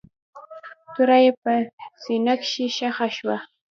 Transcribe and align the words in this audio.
توره 0.93 1.17
يې 1.23 1.31
په 1.41 1.53
سينه 2.03 2.33
کښې 2.41 2.65
ښخه 2.77 3.07
شوه. 3.17 3.37